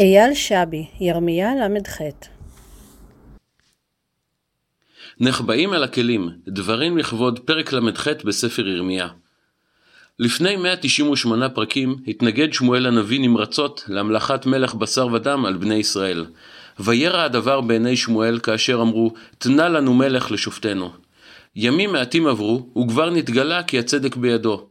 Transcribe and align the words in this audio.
אייל 0.00 0.34
שבי, 0.34 0.86
ירמיה 1.00 1.50
ל"ח 1.54 1.98
נחבאים 5.20 5.74
אל 5.74 5.82
הכלים, 5.82 6.28
דברים 6.48 6.98
לכבוד 6.98 7.38
פרק 7.38 7.72
ל"ח 7.72 8.08
בספר 8.24 8.68
ירמיה. 8.68 9.08
לפני 10.18 10.56
198 10.56 11.48
פרקים 11.48 11.96
התנגד 12.06 12.52
שמואל 12.52 12.86
הנביא 12.86 13.20
נמרצות 13.20 13.84
להמלכת 13.88 14.46
מלך 14.46 14.74
בשר 14.74 15.06
ודם 15.06 15.44
על 15.46 15.56
בני 15.56 15.74
ישראל. 15.74 16.26
וירע 16.78 17.22
הדבר 17.22 17.60
בעיני 17.60 17.96
שמואל 17.96 18.38
כאשר 18.38 18.82
אמרו, 18.82 19.12
תנה 19.38 19.68
לנו 19.68 19.94
מלך 19.94 20.30
לשופטנו. 20.30 20.90
ימים 21.56 21.92
מעטים 21.92 22.26
עברו, 22.26 22.68
וכבר 22.78 23.10
נתגלה 23.10 23.62
כי 23.62 23.78
הצדק 23.78 24.16
בידו. 24.16 24.68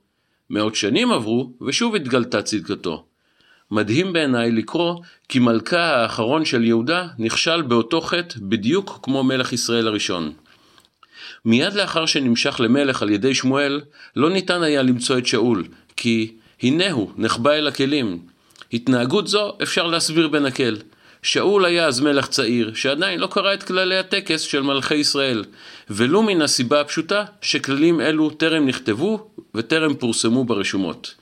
מאות 0.49 0.75
שנים 0.75 1.11
עברו, 1.11 1.53
ושוב 1.67 1.95
התגלתה 1.95 2.41
צדקתו. 2.41 3.08
מדהים 3.71 4.13
בעיניי 4.13 4.51
לקרוא 4.51 4.95
כי 5.29 5.39
מלכה 5.39 5.81
האחרון 5.81 6.45
של 6.45 6.63
יהודה 6.63 7.07
נכשל 7.17 7.61
באותו 7.61 8.01
חטא 8.01 8.35
בדיוק 8.41 8.99
כמו 9.03 9.23
מלך 9.23 9.53
ישראל 9.53 9.87
הראשון. 9.87 10.31
מיד 11.45 11.73
לאחר 11.73 12.05
שנמשך 12.05 12.59
למלך 12.59 13.01
על 13.01 13.09
ידי 13.09 13.33
שמואל, 13.33 13.81
לא 14.15 14.29
ניתן 14.29 14.63
היה 14.63 14.81
למצוא 14.81 15.17
את 15.17 15.27
שאול, 15.27 15.63
כי 15.95 16.33
הנה 16.61 16.91
הוא, 16.91 17.11
נחבא 17.17 17.51
אל 17.51 17.67
הכלים. 17.67 18.19
התנהגות 18.73 19.27
זו 19.27 19.57
אפשר 19.63 19.87
להסביר 19.87 20.27
בנקל. 20.27 20.77
שאול 21.23 21.65
היה 21.65 21.85
אז 21.85 21.99
מלך 21.99 22.27
צעיר, 22.27 22.73
שעדיין 22.73 23.19
לא 23.19 23.27
קרא 23.27 23.53
את 23.53 23.63
כללי 23.63 23.97
הטקס 23.97 24.41
של 24.41 24.61
מלכי 24.61 24.95
ישראל, 24.95 25.43
ולו 25.89 26.23
מן 26.23 26.41
הסיבה 26.41 26.81
הפשוטה 26.81 27.23
שכללים 27.41 28.01
אלו 28.01 28.29
טרם 28.29 28.65
נכתבו 28.65 29.29
וטרם 29.55 29.93
פורסמו 29.95 30.43
ברשומות. 30.43 31.15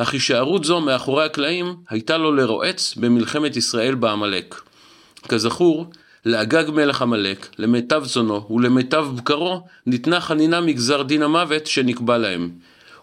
אך 0.00 0.12
הישארות 0.12 0.64
זו 0.64 0.80
מאחורי 0.80 1.24
הקלעים 1.24 1.74
הייתה 1.88 2.16
לו 2.16 2.32
לרועץ 2.32 2.94
במלחמת 2.96 3.56
ישראל 3.56 3.94
בעמלק. 3.94 4.60
כזכור, 5.28 5.86
לאגג 6.26 6.64
מלך 6.70 7.02
עמלק, 7.02 7.48
למיטב 7.58 8.06
צונו 8.06 8.46
ולמיטב 8.50 9.06
בקרו, 9.16 9.66
ניתנה 9.86 10.20
חנינה 10.20 10.60
מגזר 10.60 11.02
דין 11.02 11.22
המוות 11.22 11.66
שנקבע 11.66 12.18
להם. 12.18 12.50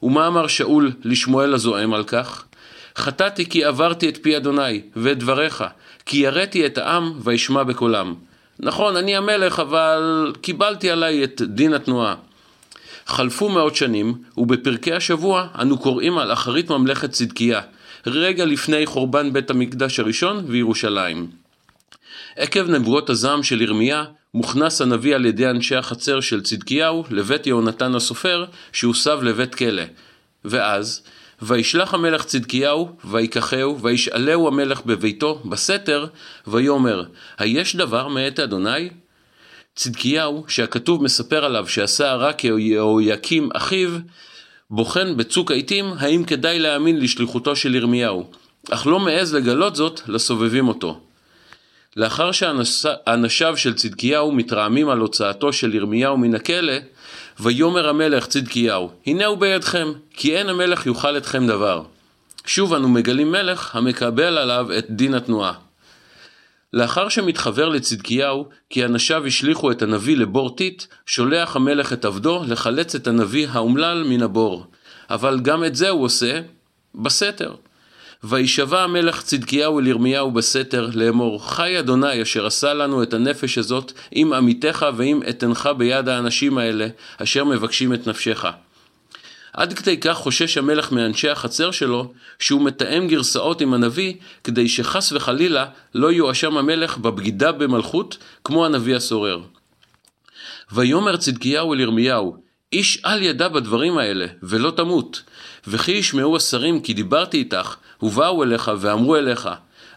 ומה 0.04 0.28
אמר 0.28 0.48
שאול 0.48 0.92
לשמואל 1.04 1.54
הזועם 1.54 1.94
על 1.94 2.04
כך? 2.04 2.46
חטאתי 2.98 3.50
כי 3.50 3.64
עברתי 3.64 4.10
את 4.10 4.18
פי 4.22 4.38
אדוני, 4.38 4.82
ואת 4.96 5.20
דבריך, 5.20 5.64
כי 6.06 6.18
יראתי 6.18 6.66
את 6.66 6.78
העם 6.78 7.14
וישמע 7.24 7.64
בקולם. 7.64 8.14
נכון, 8.60 8.96
אני 8.96 9.16
המלך, 9.16 9.60
אבל 9.60 10.34
קיבלתי 10.42 10.92
עליי 10.92 11.24
את 11.24 11.42
דין 11.42 11.74
התנועה. 11.74 12.16
חלפו 13.06 13.50
מאות 13.50 13.76
שנים, 13.76 14.14
ובפרקי 14.38 14.94
השבוע 14.94 15.48
אנו 15.62 15.78
קוראים 15.78 16.18
על 16.18 16.34
אחרית 16.34 16.70
ממלכת 16.70 17.12
צדקיה, 17.12 17.62
רגע 18.08 18.46
לפני 18.46 18.86
חורבן 18.86 19.34
בית 19.34 19.50
המקדש 19.50 20.00
הראשון 20.00 20.46
וירושלים. 20.48 21.28
עקב 22.36 22.70
נבואות 22.70 23.10
הזעם 23.10 23.44
של 23.44 23.62
ירמיה, 23.62 24.04
מוכנס 24.34 24.82
הנביא 24.82 25.16
על 25.16 25.26
ידי 25.26 25.50
אנשי 25.50 25.76
החצר 25.76 26.20
של 26.20 26.42
צדקיהו 26.42 27.04
לבית 27.10 27.48
יהונתן 27.48 27.96
הסופר, 27.96 28.46
שהוסב 28.72 29.20
לבית 29.24 29.56
כלא. 29.56 29.84
ואז, 30.46 31.02
וישלח 31.42 31.94
המלך 31.94 32.26
צדקיהו, 32.26 32.96
ויקחהו, 33.06 33.80
וישאלהו 33.82 34.48
המלך 34.48 34.82
בביתו, 34.86 35.42
בסתר, 35.46 36.06
ויאמר, 36.48 37.04
היש 37.38 37.76
דבר 37.76 38.08
מאת 38.08 38.40
אדוני? 38.40 38.90
צדקיהו, 39.76 40.46
שהכתוב 40.48 41.04
מספר 41.04 41.46
עליו 41.46 41.68
שעשה 41.68 42.12
הרע 42.12 42.34
כיהויקים 42.34 43.50
אחיו, 43.54 43.90
בוחן 44.70 45.18
בצוק 45.18 45.52
העיתים 45.52 45.86
האם 46.00 46.24
כדאי 46.24 46.60
להאמין 46.60 47.00
לשליחותו 47.00 47.56
של 47.56 47.76
ירמיהו, 47.76 48.26
אך 48.72 48.88
לא 48.88 49.00
מעז 49.00 49.36
לגלות 49.36 49.76
זאת 49.76 50.02
לסובבים 50.08 50.68
אותו. 50.68 51.00
לאחר 51.98 52.32
שאנשיו 52.32 53.58
של 53.58 53.74
צדקיהו 53.74 54.32
מתרעמים 54.32 54.90
על 54.90 55.00
הוצאתו 55.00 55.54
של 55.54 55.76
ירמיהו 55.76 56.18
מן 56.18 56.36
הכלא, 56.36 56.74
ויאמר 57.40 57.90
המלך 57.90 58.28
צדקיהו, 58.28 58.92
הנה 59.08 59.26
הוא 59.26 59.38
בידכם, 59.38 59.92
כי 60.14 60.38
אין 60.38 60.50
המלך 60.50 60.86
יוכל 60.86 61.18
אתכם 61.18 61.48
דבר. 61.48 61.84
שוב 62.46 62.74
אנו 62.74 62.90
מגלים 62.90 63.32
מלך 63.32 63.76
המקבל 63.76 64.38
עליו 64.38 64.68
את 64.78 64.86
דין 64.90 65.14
התנועה. 65.14 65.65
לאחר 66.76 67.10
שמתחבר 67.10 67.70
לצדקיהו 67.70 68.50
כי 68.70 68.86
אנשיו 68.86 69.26
השליכו 69.26 69.72
את 69.72 69.82
הנביא 69.82 70.18
לבור 70.18 70.56
טיט, 70.56 70.84
שולח 71.06 71.56
המלך 71.56 71.94
את 71.94 72.06
עבדו 72.06 72.44
לחלץ 72.48 72.96
את 72.96 73.08
הנביא 73.08 73.48
האומלל 73.52 74.04
מן 74.08 74.22
הבור. 74.22 74.66
אבל 75.10 75.40
גם 75.40 75.64
את 75.64 75.76
זה 75.76 75.90
הוא 75.90 76.04
עושה 76.04 76.42
בסתר. 76.96 77.54
וישבע 78.24 78.84
המלך 78.84 79.22
צדקיהו 79.22 79.80
אל 79.80 79.88
ירמיהו 79.88 80.32
בסתר 80.32 80.90
לאמור 80.94 81.50
חי 81.50 81.80
אדוני 81.80 82.22
אשר 82.22 82.46
עשה 82.46 82.74
לנו 82.74 83.04
את 83.04 83.14
הנפש 83.14 83.58
הזאת 83.58 83.92
עם 84.12 84.34
עמיתך 84.34 84.86
ועם 84.98 85.20
אתנך 85.30 85.70
ביד 85.78 86.10
האנשים 86.10 86.58
האלה 86.58 86.88
אשר 87.18 87.44
מבקשים 87.44 87.94
את 87.94 88.08
נפשך. 88.08 88.46
עד 89.56 89.74
כדי 89.74 89.98
כך 89.98 90.14
חושש 90.14 90.58
המלך 90.58 90.92
מאנשי 90.92 91.30
החצר 91.30 91.72
שלו, 91.72 92.14
שהוא 92.40 92.62
מתאם 92.62 93.08
גרסאות 93.08 93.62
עם 93.62 93.74
הנביא, 93.74 94.14
כדי 94.44 94.70
שחס 94.70 95.12
וחלילה 95.12 95.66
לא 95.96 96.12
יואשם 96.12 96.58
המלך 96.58 96.98
בבגידה 96.98 97.52
במלכות, 97.52 98.18
כמו 98.44 98.66
הנביא 98.66 98.96
הסורר. 98.96 99.42
ויאמר 100.72 101.18
צדקיהו 101.18 101.74
אל 101.74 101.80
ירמיהו, 101.80 102.38
איש 102.74 103.02
אל 103.06 103.22
ידע 103.22 103.48
בדברים 103.48 103.98
האלה, 103.98 104.26
ולא 104.44 104.72
תמות. 104.72 105.22
וכי 105.68 105.92
ישמעו 105.92 106.36
השרים 106.36 106.80
כי 106.80 106.94
דיברתי 106.94 107.38
איתך, 107.38 107.76
ובאו 108.02 108.44
אליך 108.44 108.72
ואמרו 108.80 109.16
אליך, 109.16 109.50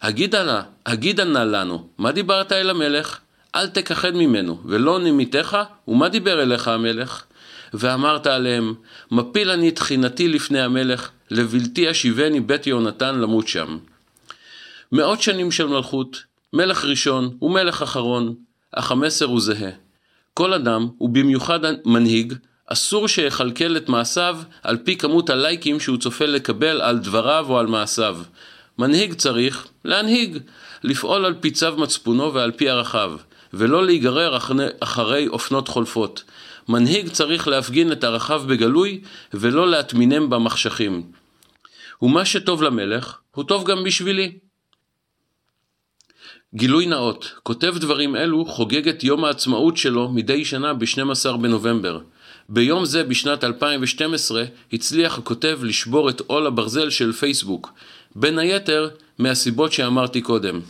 הגידה 0.02 0.44
נא, 0.44 0.60
הגידה 0.86 1.25
נא 1.25 1.38
לנו, 1.38 1.88
מה 1.98 2.12
דיברת 2.12 2.52
אל 2.52 2.70
המלך? 2.70 3.19
אל 3.54 3.66
תכחד 3.66 4.10
ממנו, 4.14 4.60
ולא 4.64 5.00
נימיתך, 5.00 5.58
ומה 5.88 6.08
דיבר 6.08 6.42
אליך 6.42 6.69
המלך? 6.69 7.25
ואמרת 7.74 8.26
עליהם, 8.26 8.74
מפיל 9.10 9.50
אני 9.50 9.70
תחינתי 9.70 10.28
לפני 10.28 10.60
המלך, 10.60 11.10
לבלתי 11.30 11.90
אשיבני 11.90 12.40
בית 12.40 12.66
יהונתן 12.66 13.18
למות 13.18 13.48
שם. 13.48 13.78
מאות 14.92 15.22
שנים 15.22 15.50
של 15.50 15.66
מלכות, 15.66 16.22
מלך 16.52 16.84
ראשון 16.84 17.36
ומלך 17.42 17.82
אחרון, 17.82 18.34
אך 18.72 18.90
המסר 18.90 19.24
הוא 19.24 19.40
זהה. 19.40 19.70
כל 20.34 20.52
אדם, 20.52 20.88
ובמיוחד 21.00 21.60
מנהיג, 21.84 22.34
אסור 22.66 23.08
שיכלכל 23.08 23.76
את 23.76 23.88
מעשיו 23.88 24.38
על 24.62 24.76
פי 24.76 24.96
כמות 24.96 25.30
הלייקים 25.30 25.80
שהוא 25.80 25.98
צופה 25.98 26.26
לקבל 26.26 26.80
על 26.80 26.98
דבריו 26.98 27.46
או 27.48 27.58
על 27.58 27.66
מעשיו. 27.66 28.18
מנהיג 28.78 29.14
צריך 29.14 29.66
להנהיג, 29.84 30.38
לפעול 30.84 31.24
על 31.24 31.34
פי 31.40 31.50
צו 31.50 31.76
מצפונו 31.76 32.34
ועל 32.34 32.50
פי 32.50 32.70
ערכיו, 32.70 33.16
ולא 33.52 33.86
להיגרר 33.86 34.38
אחרי 34.80 35.28
אופנות 35.28 35.68
חולפות. 35.68 36.22
מנהיג 36.68 37.08
צריך 37.08 37.48
להפגין 37.48 37.92
את 37.92 38.04
ערכיו 38.04 38.42
בגלוי, 38.46 39.00
ולא 39.34 39.70
להטמינם 39.70 40.30
במחשכים. 40.30 41.02
ומה 42.02 42.24
שטוב 42.24 42.62
למלך, 42.62 43.18
הוא 43.34 43.44
טוב 43.44 43.64
גם 43.64 43.84
בשבילי. 43.84 44.38
גילוי 46.54 46.86
נאות, 46.86 47.32
כותב 47.42 47.74
דברים 47.78 48.16
אלו 48.16 48.44
חוגג 48.44 48.88
את 48.88 49.04
יום 49.04 49.24
העצמאות 49.24 49.76
שלו 49.76 50.08
מדי 50.08 50.44
שנה 50.44 50.74
ב-12 50.74 51.36
בנובמבר. 51.36 52.00
ביום 52.48 52.84
זה 52.84 53.04
בשנת 53.04 53.44
2012 53.44 54.44
הצליח 54.72 55.18
הכותב 55.18 55.58
לשבור 55.62 56.10
את 56.10 56.20
עול 56.20 56.46
הברזל 56.46 56.90
של 56.90 57.12
פייסבוק, 57.12 57.72
בין 58.16 58.38
היתר 58.38 58.88
מהסיבות 59.18 59.72
שאמרתי 59.72 60.20
קודם. 60.20 60.60